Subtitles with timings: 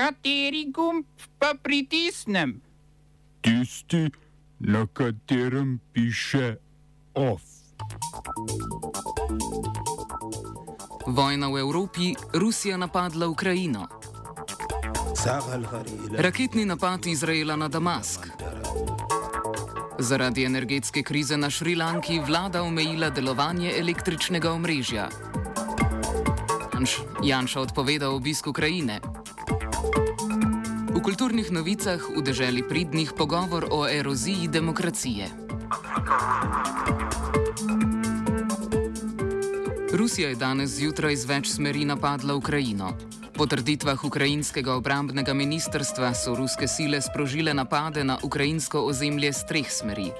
[0.00, 1.04] Kateri gumb
[1.38, 2.60] pa pritisnem?
[3.40, 4.08] Tisti,
[4.60, 6.56] na katerem piše
[7.14, 7.42] OF.
[11.06, 13.88] Vojna v Evropi, Rusija napadla Ukrajino.
[16.16, 18.24] Raketni napad Izraela na Damask.
[19.98, 25.08] Zaradi energetske krize na Šrilanki vlada omejila delovanje električnega omrežja.
[27.24, 29.00] Janša odpovedal obisk Ukrajine.
[31.00, 35.32] V kulturnih novicah v deželi pridnih pogovor o eroziji demokracije.
[39.96, 42.92] Rusija je danes zjutraj z več smeri napadla Ukrajino.
[43.32, 49.72] Po trditvah ukrajinskega obrambnega ministrstva so ruske sile sprožile napade na ukrajinsko ozemlje z treh
[49.72, 50.12] smeri.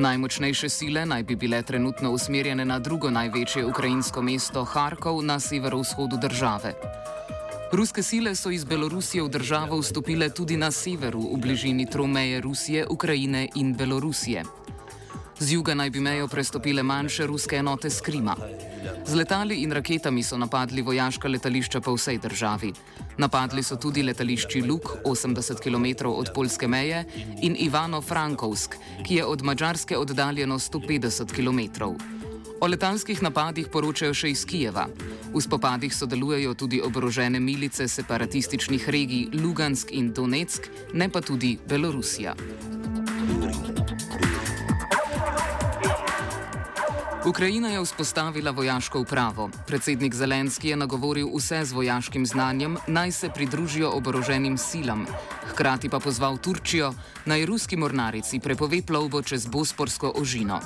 [0.00, 6.16] Najmočnejše sile naj bi bile trenutno usmerjene na drugo največje ukrajinsko mesto Harkov na severovzhodu
[6.16, 6.72] države.
[7.72, 12.86] Ruske sile so iz Belorusije v državo vstopile tudi na severu, v bližini tromeje Rusije,
[12.90, 14.44] Ukrajine in Belorusije.
[15.38, 18.36] Z juga naj bi mejo prestopile manjše ruske enote z Krima.
[19.06, 22.72] Z letali in raketami so napadli vojaška letališča po vsej državi.
[23.18, 27.04] Napadli so tudi letališči Luk, 80 km od polske meje,
[27.42, 31.84] in Ivano Frankovsk, ki je od Mačarske oddaljeno 150 km.
[32.60, 34.86] O letalskih napadih poročajo še iz Kijeva.
[35.34, 42.32] V spopadih sodelujejo tudi oborožene milice separatističnih regij Lugansk in Donetsk, ne pa tudi Belorusija.
[47.26, 49.50] Ukrajina je vzpostavila vojaško upravo.
[49.66, 55.06] Predsednik Zelenski je nagovoril vse z vojaškim znanjem, naj se pridružijo oboroženim silam.
[55.50, 56.94] Hkrati pa pozval Turčijo,
[57.26, 60.60] naj ruski mornarici prepove plovbo čez Bosporsko ožino.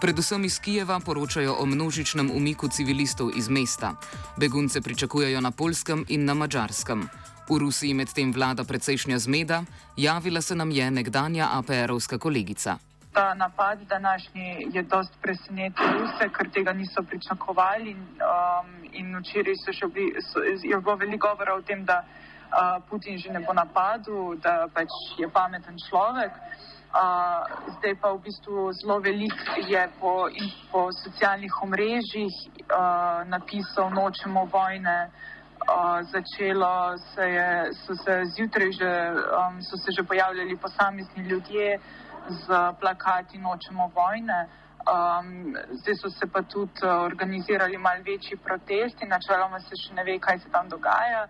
[0.00, 3.94] Predvsem iz Kijeva poročajo o množičnem umiku civilistov iz mesta.
[4.36, 7.08] Begunce pričakujejo na polskem in na mačarskem.
[7.48, 9.62] V Rusiji medtem vlada precejšnja zmeda,
[9.96, 12.78] javila se nam je nekdanja APR-ovska kolegica
[13.14, 17.92] ta napad današnji je dost presenetil vse, ker tega niso pričakovali.
[17.94, 22.82] Um, in včeraj so še bili, so, je bilo veliko govora o tem, da uh,
[22.90, 26.32] Putin že ne bo napadel, da pač je pameten človek.
[26.32, 26.73] Uh,
[27.78, 29.34] zdaj pa v bistvu zelo velik
[29.68, 30.28] je po,
[30.72, 35.10] po socialnih omrežjih uh, napisal nočemo vojne.
[35.64, 41.78] Uh, začelo se je, so se zjutraj že, um, so se že pojavljali posamezni ljudje,
[41.78, 42.46] uh, z
[42.80, 44.48] plakati Nočemo vojne.
[44.84, 50.04] Um, zdaj so se pa tudi uh, organizirali mal večji protesti, načeloma se še ne
[50.04, 51.26] ve, kaj se tam dogaja,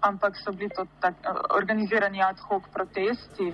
[0.00, 3.52] ampak so bili to tak, uh, organizirani ad hoc protesti.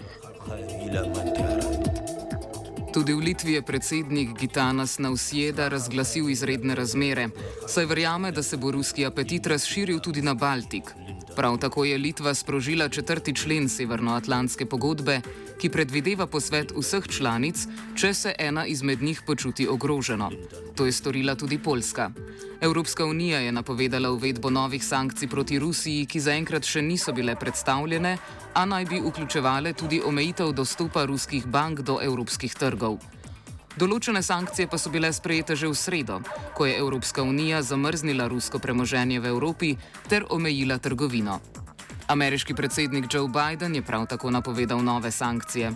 [2.93, 7.29] Tudi v Litvi je predsednik Gitanas Nausjeda razglasil izredne razmere,
[7.69, 10.95] saj verjame, da se bo ruski apetit razširil tudi na Baltik.
[11.37, 15.21] Prav tako je Litva sprožila četrti člen Severnoatlantske pogodbe,
[15.61, 17.67] ki predvideva posvet vseh članic,
[17.97, 20.31] če se ena izmed njih počuti ogroženo.
[20.77, 22.11] To je storila tudi Poljska.
[22.61, 28.17] Evropska unija je napovedala uvedbo novih sankcij proti Rusiji, ki zaenkrat še niso bile predstavljene,
[28.55, 33.16] a naj bi vključevale tudi omejitev dostopa ruskih bank do evropskih trgov.
[33.77, 36.15] Določene sankcije pa so bile sprejete že v sredo,
[36.57, 39.77] ko je Evropska unija zamrznila rusko premoženje v Evropi
[40.09, 41.41] ter omejila trgovino.
[42.09, 45.75] Ameriški predsednik Joe Biden je prav tako napovedal nove sankcije.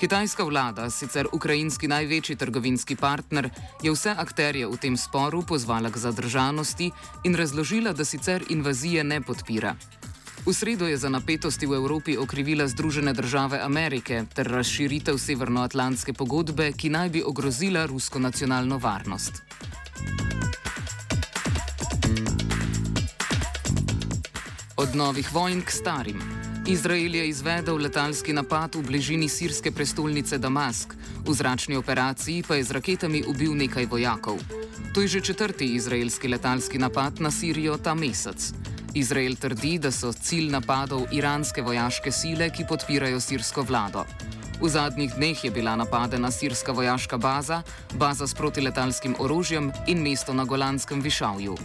[0.00, 3.50] Kitajska vlada, sicer ukrajinski največji trgovinski partner,
[3.82, 6.90] je vse akterje v tem sporu pozvala k zadržanosti
[7.24, 9.76] in razložila, da sicer invazije ne podpira.
[10.46, 16.70] V sredo je za napetosti v Evropi okrivila Združene države Amerike ter razširitev Severnoatlantske pogodbe,
[16.70, 19.42] ki naj bi ogrozila rusko nacionalno varnost.
[24.76, 26.22] Od novih vojn k starim.
[26.66, 30.94] Izrael je izvedel letalski napad v bližini sirske prestolnice Damask,
[31.26, 34.38] v zračni operaciji pa je z raketami ubil nekaj vojakov.
[34.94, 38.54] To je že četrti izraelski letalski napad na Sirijo ta mesec.
[38.96, 44.06] Izrael trdi, da so cilj napadov iranske vojaške sile, ki podpirajo sirsko vlado.
[44.56, 47.60] V zadnjih dneh je bila napadena sirska vojaška baza,
[47.92, 51.56] baza s protiletalskim orožjem in mesto na Golanskem višavju.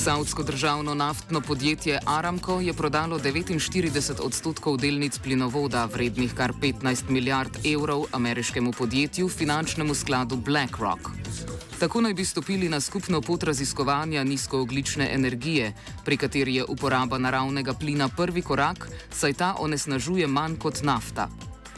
[0.00, 7.58] Saudsko državno naftno podjetje Aramco je prodalo 49 odstotkov delnic plinovoda, vrednih kar 15 milijard
[7.64, 11.10] evrov, ameriškemu podjetju, finančnemu skladu BlackRock.
[11.80, 15.72] Tako naj bi stopili na skupno pot raziskovanja nizkooglične energije,
[16.04, 21.28] pri kateri je uporaba naravnega plina prvi korak, saj ta onesnažuje manj kot nafta.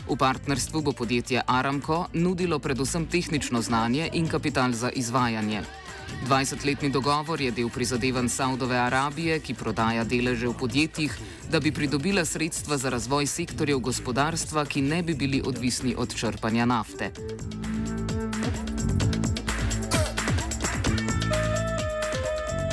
[0.09, 5.63] V partnerstvu bo podjetje Aramco nudilo predvsem tehnično znanje in kapital za izvajanje.
[6.29, 11.19] 20-letni dogovor je del prizadevanj Saudove Arabije, ki prodaja deleže v podjetjih,
[11.51, 16.67] da bi pridobila sredstva za razvoj sektorjev gospodarstva, ki ne bi bili odvisni od črpanja
[16.67, 17.13] nafte.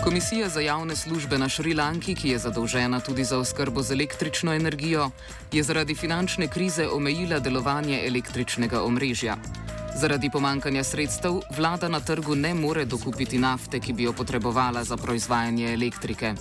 [0.04, 5.10] Komisija za javne službe na Šrilanki, ki je zadolžena tudi za oskrbo z električno energijo,
[5.52, 9.36] je zaradi finančne krize omejila delovanje električnega omrežja.
[9.96, 14.98] Zaradi pomankanja sredstev vlada na trgu ne more dokupiti nafte, ki bi jo potrebovala za
[14.98, 16.34] proizvajanje elektrike.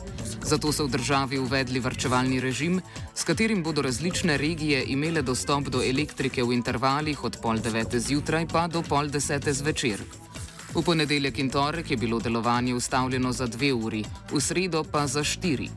[0.43, 2.81] Zato so v državi uvedli vrčevalni režim,
[3.15, 8.47] s katerim bodo različne regije imele dostop do elektrike v intervalih od pol devete zjutraj
[8.47, 10.28] pa do pol desete zvečer.
[10.69, 15.25] V ponedeljek in torek je bilo delovanje ustavljeno za dve uri, v sredo pa za
[15.25, 15.69] štiri.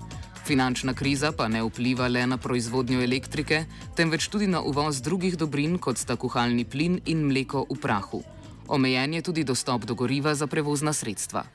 [0.46, 3.66] Finančna kriza pa ne vpliva le na proizvodnjo elektrike,
[3.96, 8.24] temveč tudi na uvoz drugih dobrin, kot sta kuhalni plin in mleko v prahu.
[8.68, 11.46] Omejen je tudi dostop do goriva za prevozna sredstva.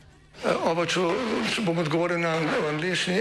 [0.45, 1.01] Uh, oba, če,
[1.53, 2.37] če bom odgovoril na
[2.71, 3.21] angliški.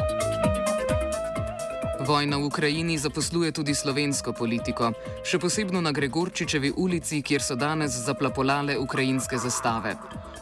[2.01, 4.89] Vojna v Ukrajini zaposluje tudi slovensko politiko,
[5.21, 9.93] še posebno na Gregorčičevi ulici, kjer so danes zaplapolale ukrajinske zastave.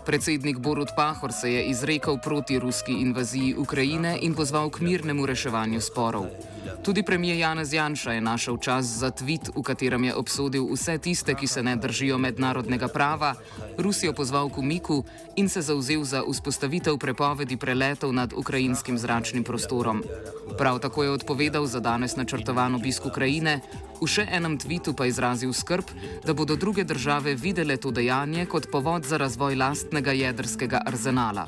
[0.07, 5.81] Predsednik Borut Pahor se je izrekel proti ruski invaziji Ukrajine in pozval k mirnemu reševanju
[5.83, 6.31] sporov.
[6.83, 11.35] Tudi premijer Janez Janša je našel čas za tvit, v katerem je obsodil vse tiste,
[11.35, 13.35] ki se ne držijo mednarodnega prava,
[13.77, 15.03] Rusijo pozval k umiku
[15.35, 20.03] in se zauzel za vzpostavitev prepovedi preletov nad ukrajinskim zračnim prostorom.
[20.57, 23.60] Prav tako je odpovedal za danes načrtovan obisk Ukrajine,
[24.01, 25.90] v še enem tvitu pa izrazil skrb,
[26.25, 31.48] da bodo druge države videle to dejanje kot povod za razvoj lastnega jedrskega arzenala.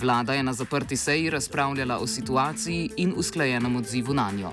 [0.00, 4.52] Vlada je na zaprti seji razpravljala o situaciji in usklajenem odzivu na njo.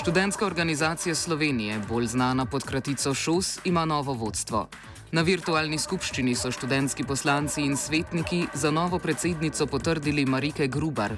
[0.00, 4.68] Študentska organizacija Slovenije, bolj znana pod kratico ŠOS, ima novo vodstvo.
[5.10, 11.16] Na virtualni skupščini so študentski poslanci in svetniki za novo predsednico potrdili Marike Grubar,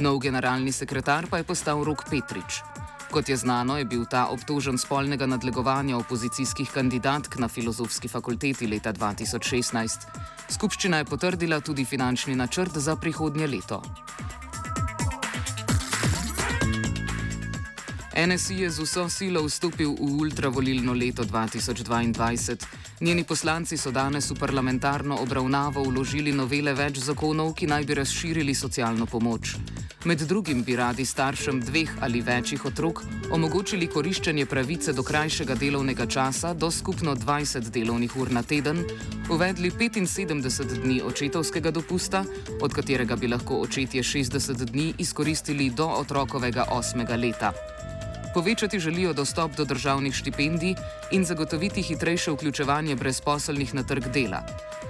[0.00, 2.62] nov generalni sekretar pa je postal Rok Petrič.
[3.12, 8.92] Kot je znano, je bil ta obtožen spolnega nadlegovanja opozicijskih kandidatk na filozofski fakulteti leta
[8.96, 10.08] 2016.
[10.48, 13.82] Skupščina je potrdila tudi finančni načrt za prihodnje leto.
[18.16, 22.83] NSI je z vso silo vstopil v ultravolilno leto 2022.
[23.00, 28.54] Njeni poslanci so danes v parlamentarno obravnavo vložili novele več zakonov, ki naj bi razširili
[28.54, 29.56] socialno pomoč.
[30.04, 33.02] Med drugim bi radi staršem dveh ali večjih otrok
[33.32, 38.84] omogočili koriščenje pravice do krajšega delovnega časa do skupno 20 delovnih ur na teden,
[39.30, 42.24] uvedli 75 dni očetovskega dopusta,
[42.60, 47.73] od katerega bi lahko očetje 60 dni izkoristili do otrokovega osmega leta.
[48.34, 50.74] Povečati želijo dostop do državnih štipendij
[51.10, 54.42] in zagotoviti hitrejše vključevanje brezposelnih na trg dela.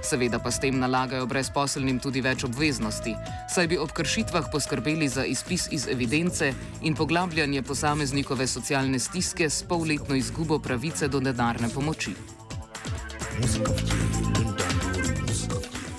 [0.03, 3.15] Seveda pa s tem nalagajo brezposelnim tudi več obveznosti,
[3.55, 9.63] saj bi ob kršitvah poskrbeli za izpis iz evidence in poglabljanje posameznikove socialne stiske s
[9.63, 12.15] polletno izgubo pravice do denarne pomoči.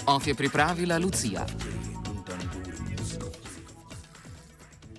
[0.07, 1.45] Of je pripravila Lucija.